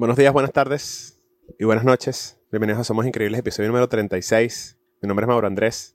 [0.00, 1.20] Buenos días, buenas tardes
[1.58, 2.40] y buenas noches.
[2.50, 4.78] Bienvenidos a Somos Increíbles, episodio número 36.
[5.02, 5.94] Mi nombre es Mauro Andrés.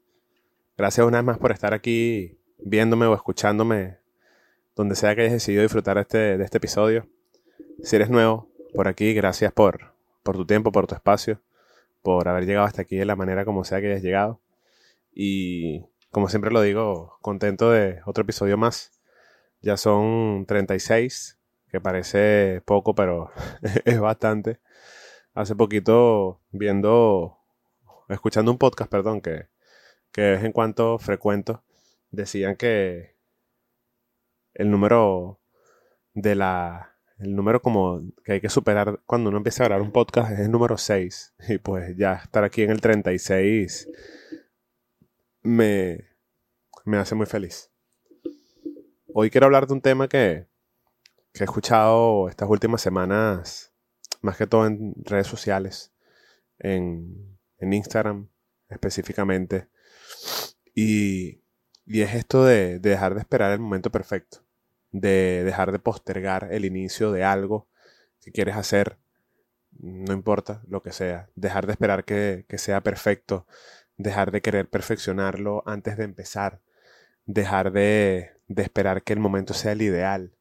[0.78, 3.98] Gracias una vez más por estar aquí viéndome o escuchándome
[4.76, 7.08] donde sea que hayas decidido disfrutar este, de este episodio.
[7.82, 11.42] Si eres nuevo por aquí, gracias por, por tu tiempo, por tu espacio,
[12.04, 14.40] por haber llegado hasta aquí de la manera como sea que hayas llegado.
[15.16, 18.92] Y como siempre lo digo, contento de otro episodio más.
[19.64, 21.40] Ya son 36
[21.76, 23.32] que parece poco, pero
[23.86, 24.62] es bastante.
[25.34, 27.38] Hace poquito viendo,
[28.08, 29.50] escuchando un podcast, perdón, que,
[30.14, 31.66] que en cuando frecuento,
[32.12, 33.18] decían que
[34.54, 35.42] el número
[36.14, 39.92] de la, el número como que hay que superar cuando uno empieza a grabar un
[39.92, 41.36] podcast es el número 6.
[41.50, 43.90] Y pues ya estar aquí en el 36
[45.44, 46.08] me,
[46.86, 47.70] me hace muy feliz.
[49.14, 50.48] Hoy quiero hablar de un tema que,
[51.36, 53.74] que he escuchado estas últimas semanas,
[54.22, 55.94] más que todo en redes sociales,
[56.60, 58.30] en, Instagram
[58.70, 59.68] específicamente.
[60.74, 61.42] Y,
[61.88, 64.46] es esto de, dejar de esperar el momento perfecto,
[64.92, 67.68] de dejar de postergar el inicio de algo
[68.22, 68.98] que quieres hacer,
[69.78, 73.46] no importa lo que sea, dejar de esperar que, sea perfecto,
[73.98, 76.62] dejar de querer perfeccionarlo antes de empezar,
[77.26, 80.35] dejar de, de esperar que el momento sea el ideal,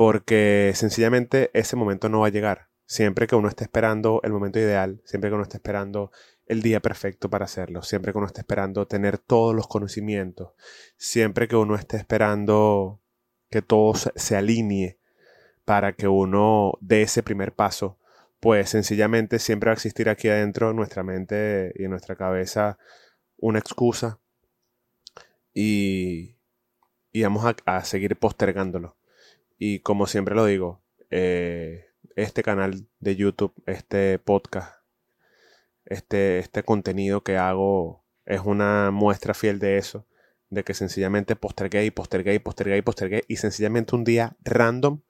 [0.00, 2.70] porque sencillamente ese momento no va a llegar.
[2.86, 6.10] Siempre que uno esté esperando el momento ideal, siempre que uno esté esperando
[6.46, 10.54] el día perfecto para hacerlo, siempre que uno esté esperando tener todos los conocimientos,
[10.96, 13.02] siempre que uno esté esperando
[13.50, 14.98] que todo se alinee
[15.66, 17.98] para que uno dé ese primer paso,
[18.40, 22.78] pues sencillamente siempre va a existir aquí adentro en nuestra mente y en nuestra cabeza
[23.36, 24.18] una excusa
[25.52, 26.36] y,
[27.12, 28.96] vamos a, a seguir postergándolo.
[29.62, 30.80] Y como siempre lo digo,
[31.10, 31.84] eh,
[32.16, 34.78] este canal de YouTube, este podcast,
[35.84, 40.06] este, este contenido que hago es una muestra fiel de eso,
[40.48, 45.02] de que sencillamente postergué y postergué y postergué y postergué y sencillamente un día random,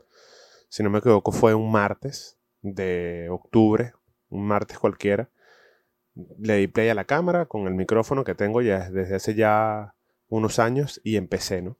[0.68, 3.92] si no me equivoco fue un martes de octubre,
[4.30, 5.30] un martes cualquiera,
[6.40, 9.94] le di play a la cámara con el micrófono que tengo ya desde hace ya
[10.26, 11.78] unos años y empecé, ¿no?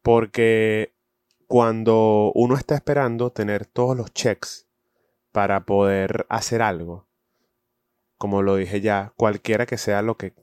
[0.00, 0.94] Porque
[1.46, 4.68] cuando uno está esperando tener todos los checks
[5.32, 7.06] para poder hacer algo,
[8.18, 10.34] como lo dije ya, cualquiera que sea lo que,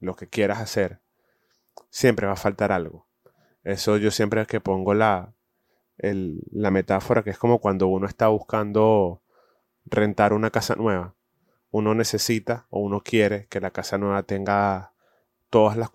[0.00, 1.00] lo que quieras hacer,
[1.88, 3.08] siempre va a faltar algo.
[3.62, 5.34] Eso yo siempre es que pongo la,
[5.98, 9.22] la metáfora que es como cuando uno está buscando
[9.84, 11.14] rentar una casa nueva.
[11.70, 14.92] Uno necesita o uno quiere que la casa nueva tenga
[15.50, 15.90] todas las,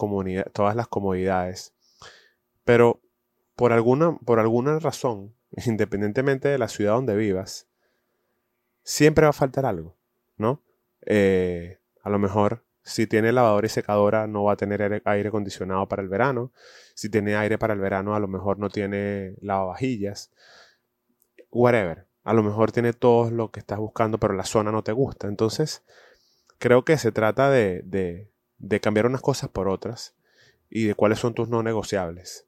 [0.53, 1.73] todas las comodidades.
[2.65, 2.99] Pero
[3.55, 5.33] por alguna, por alguna razón,
[5.65, 7.67] independientemente de la ciudad donde vivas,
[8.83, 9.95] siempre va a faltar algo,
[10.37, 10.61] ¿no?
[11.05, 15.87] Eh, a lo mejor si tiene lavadora y secadora no va a tener aire, acondicionado
[15.87, 16.51] para el verano.
[16.93, 20.31] Si tiene aire para el verano a lo mejor no tiene lavavajillas.
[21.49, 22.05] Whatever.
[22.23, 25.27] A lo mejor tiene todo lo que estás buscando pero la zona no te gusta.
[25.27, 25.83] Entonces
[26.59, 30.15] creo que se trata de, de, de cambiar unas cosas por otras
[30.69, 32.45] y de cuáles son tus no negociables.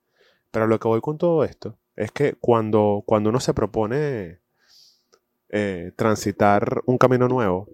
[0.57, 4.40] Pero lo que voy con todo esto es que cuando, cuando uno se propone
[5.50, 7.69] eh, transitar un camino nuevo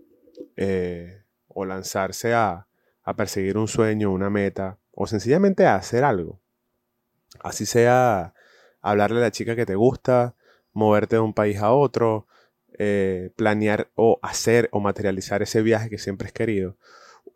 [0.58, 2.68] eh, o lanzarse a,
[3.16, 6.42] perseguir un sueño, una meta, o sencillamente a hacer algo,
[7.40, 8.34] así sea
[8.82, 10.36] hablarle a la chica que te gusta,
[10.74, 12.28] moverte de un país a otro,
[12.78, 16.76] eh, planear o hacer o materializar ese viaje que siempre has querido,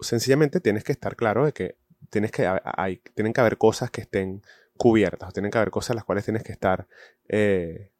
[0.02, 1.78] sencillamente tienes que estar claro de que,
[2.10, 4.42] tienes que hay, tienen que haber cosas que estén
[4.78, 6.88] cubiertas, tienen que haber cosas las cuales tienes que estar
[7.28, 7.92] eh,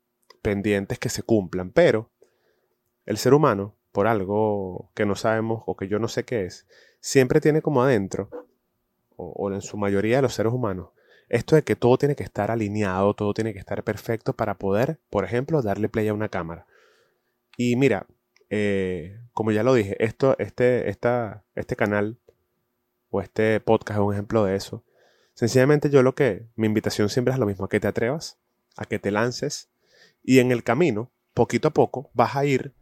[0.42, 2.10] pendientes que se cumplan, pero
[3.06, 6.68] el ser humano, por algo que no sabemos o que yo no sé qué es,
[7.00, 8.30] siempre tiene como adentro,
[9.16, 10.90] o, en su mayoría de los seres humanos,
[11.28, 15.00] esto de que todo tiene que estar alineado, todo tiene que estar perfecto para poder,
[15.10, 16.68] por ejemplo, darle play a una cámara.
[17.58, 18.06] Y mira,
[18.50, 22.18] eh, como ya lo dije, esto, este, esta, este canal
[23.10, 24.84] o este podcast es un ejemplo de eso.
[25.38, 28.40] Sencillamente yo lo que, mi invitación siempre es lo mismo, a que te atrevas,
[28.76, 29.70] a que te lances
[30.24, 32.74] y en el camino, poquito a poco, vas a ir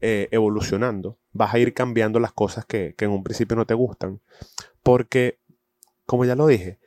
[0.00, 3.74] eh, evolucionando, vas a ir cambiando las cosas que, que en un principio no te
[3.74, 4.22] gustan.
[4.82, 5.38] Porque,
[6.06, 6.78] como ya lo dije,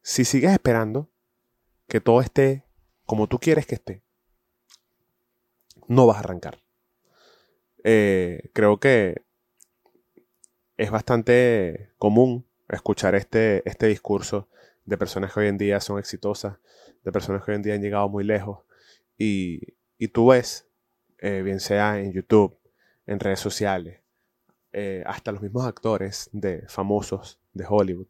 [0.00, 1.10] si sigues esperando
[1.88, 2.62] que todo esté
[3.04, 4.04] como tú quieres que esté,
[5.88, 6.62] no vas a arrancar.
[7.82, 9.24] Eh, creo que
[10.76, 14.48] es bastante común escuchar este, este discurso
[14.84, 16.58] de personas que hoy en día son exitosas,
[17.04, 18.64] de personas que hoy en día han llegado muy lejos.
[19.18, 20.68] Y, y tú ves,
[21.18, 22.58] eh, bien sea en YouTube,
[23.06, 24.00] en redes sociales,
[24.72, 28.08] eh, hasta los mismos actores de famosos de Hollywood,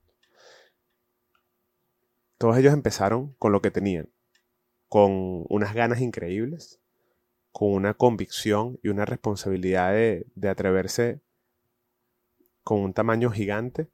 [2.38, 4.10] todos ellos empezaron con lo que tenían,
[4.88, 6.80] con unas ganas increíbles,
[7.50, 11.20] con una convicción y una responsabilidad de, de atreverse
[12.62, 13.88] con un tamaño gigante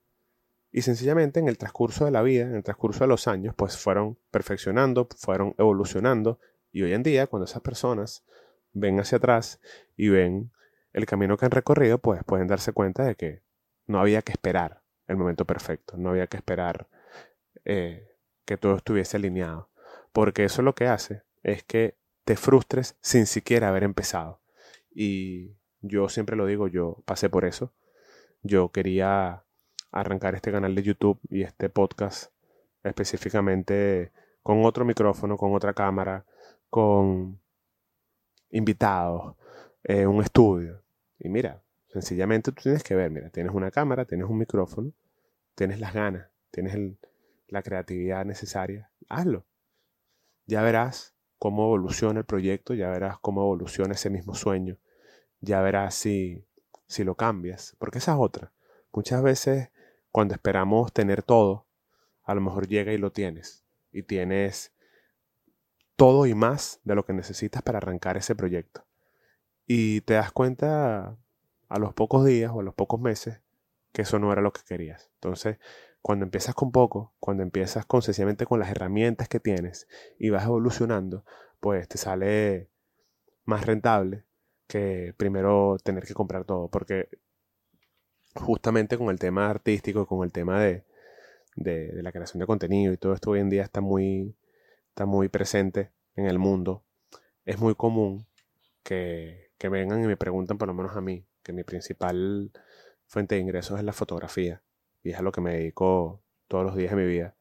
[0.72, 3.76] y sencillamente en el transcurso de la vida, en el transcurso de los años, pues
[3.76, 6.40] fueron perfeccionando, fueron evolucionando.
[6.72, 8.24] Y hoy en día, cuando esas personas
[8.72, 9.60] ven hacia atrás
[9.96, 10.50] y ven
[10.94, 13.42] el camino que han recorrido, pues pueden darse cuenta de que
[13.86, 16.88] no había que esperar el momento perfecto, no había que esperar
[17.66, 18.08] eh,
[18.46, 19.68] que todo estuviese alineado.
[20.12, 24.40] Porque eso lo que hace es que te frustres sin siquiera haber empezado.
[24.90, 27.74] Y yo siempre lo digo, yo pasé por eso.
[28.42, 29.44] Yo quería
[29.92, 32.32] arrancar este canal de YouTube y este podcast
[32.82, 34.10] específicamente
[34.42, 36.24] con otro micrófono, con otra cámara,
[36.68, 37.38] con
[38.50, 39.36] invitados,
[39.84, 40.82] eh, un estudio.
[41.18, 44.92] Y mira, sencillamente tú tienes que ver, mira, tienes una cámara, tienes un micrófono,
[45.54, 46.96] tienes las ganas, tienes
[47.48, 49.44] la creatividad necesaria, hazlo.
[50.46, 54.78] Ya verás cómo evoluciona el proyecto, ya verás cómo evoluciona ese mismo sueño,
[55.40, 56.44] ya verás si,
[56.86, 58.52] si lo cambias, porque esa es otra.
[58.92, 59.70] Muchas veces
[60.12, 61.66] cuando esperamos tener todo,
[62.22, 63.64] a lo mejor llega y lo tienes.
[63.90, 64.72] Y tienes
[65.96, 68.86] todo y más de lo que necesitas para arrancar ese proyecto.
[69.66, 71.16] Y te das cuenta
[71.68, 73.40] a los pocos días o a los pocos meses
[73.92, 75.10] que eso no era lo que querías.
[75.14, 75.58] Entonces,
[76.00, 79.86] cuando empiezas con poco, cuando empiezas con sencillamente con las herramientas que tienes
[80.18, 81.24] y vas evolucionando,
[81.60, 82.70] pues te sale
[83.44, 84.24] más rentable
[84.66, 86.68] que primero tener que comprar todo.
[86.68, 87.08] Porque
[88.34, 90.84] justamente con el tema artístico, con el tema de,
[91.56, 94.36] de, la creación de contenido y todo esto hoy en día está muy,
[94.88, 96.84] está muy presente en el mundo,
[97.44, 98.26] es muy común
[98.82, 102.52] que, que vengan y me preguntan, por lo menos a mí, que mi principal
[103.06, 104.62] fuente de ingresos es la fotografía
[105.02, 107.34] y es a lo que me dedico todos los días de mi vida.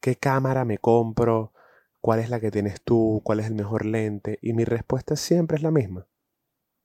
[0.00, 1.52] ¿Qué cámara me compro?
[2.00, 3.20] ¿Cuál es la que tienes tú?
[3.24, 4.38] ¿Cuál es el mejor lente?
[4.42, 6.08] Y mi respuesta siempre es la misma.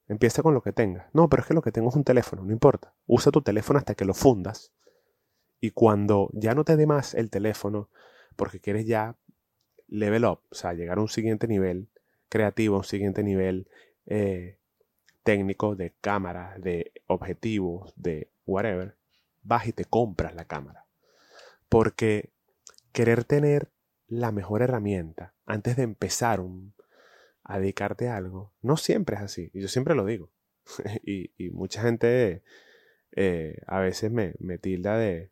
[0.08, 1.06] Empieza con lo que tengas.
[1.12, 2.94] No, pero es que lo que tengo es un teléfono, no importa.
[3.06, 4.72] Usa tu teléfono hasta que lo fundas.
[5.60, 7.90] Y cuando ya no te dé más el teléfono,
[8.36, 9.16] porque quieres ya
[9.86, 11.88] level up, o sea, llegar a un siguiente nivel
[12.28, 13.68] creativo, a un siguiente nivel
[14.06, 14.58] eh,
[15.24, 18.96] técnico de cámara, de objetivos, de whatever,
[19.42, 20.86] vas y te compras la cámara.
[21.68, 22.30] Porque
[22.92, 23.70] querer tener
[24.06, 26.72] la mejor herramienta antes de empezar un,
[27.48, 29.50] a a algo, no siempre es así.
[29.54, 30.30] Y yo siempre lo digo.
[31.02, 32.42] y, mucha gente
[33.12, 35.30] eh, a veces me, me tilda de,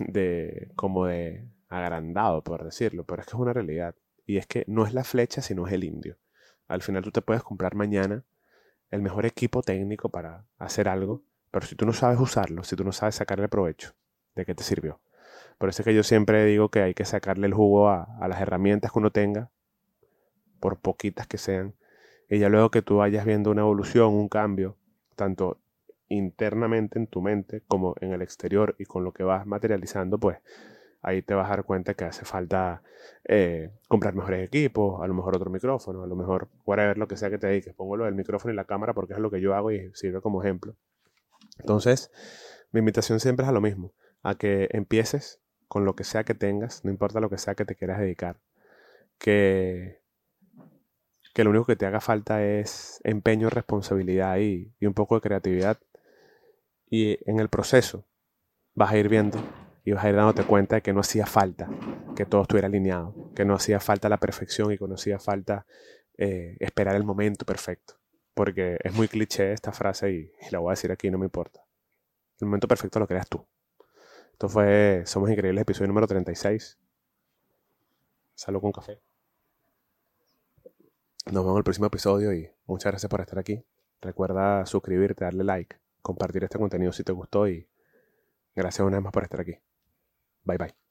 [0.00, 3.94] de como de agrandado, por decirlo, pero es que es una realidad.
[4.26, 6.18] Y es que no es la flecha, sino es el indio.
[6.66, 8.24] Al final tú te puedes comprar mañana
[8.90, 12.84] el mejor equipo técnico para hacer algo, pero si tú no sabes usarlo, si tú
[12.84, 13.94] no sabes sacarle provecho,
[14.34, 15.00] ¿de qué te sirvió?
[15.58, 18.28] Por eso es que yo siempre digo que hay que sacarle el jugo a, a
[18.28, 19.50] las herramientas que uno tenga
[20.62, 21.74] por poquitas que sean,
[22.30, 24.76] y ya luego que tú vayas viendo una evolución, un cambio,
[25.16, 25.58] tanto
[26.08, 30.38] internamente en tu mente como en el exterior y con lo que vas materializando, pues
[31.02, 32.82] ahí te vas a dar cuenta que hace falta
[33.24, 37.16] eh, comprar mejores equipos, a lo mejor otro micrófono, a lo mejor ver lo que
[37.16, 37.74] sea que te dediques.
[37.74, 40.20] Pongo lo del micrófono y la cámara porque es lo que yo hago y sirve
[40.20, 40.76] como ejemplo.
[41.58, 42.12] Entonces,
[42.70, 46.34] mi invitación siempre es a lo mismo, a que empieces con lo que sea que
[46.34, 48.38] tengas, no importa lo que sea que te quieras dedicar.
[49.18, 50.01] Que
[51.32, 55.78] que lo único que te haga falta es empeño, responsabilidad y, un poco de creatividad.
[56.90, 58.04] Y en el proceso
[58.74, 59.38] vas a ir viendo
[59.84, 61.68] y vas a ir dándote cuenta de que no hacía falta
[62.14, 65.66] que todo estuviera alineado, que no hacía falta la perfección y que no hacía falta
[66.18, 67.94] eh, esperar el momento perfecto.
[68.34, 71.26] Porque es muy cliché esta frase y, y, la voy a decir aquí, no me
[71.26, 71.64] importa.
[72.40, 73.46] El momento perfecto lo creas tú.
[74.32, 76.78] Esto fue Somos Increíbles, episodio número 36.
[78.34, 79.00] Salud con café.
[81.26, 83.64] Nos vemos en el próximo episodio y muchas gracias por estar aquí.
[84.00, 87.68] Recuerda suscribirte, darle like, compartir este contenido si te gustó y
[88.56, 89.56] gracias una vez más por estar aquí.
[90.44, 90.81] Bye bye.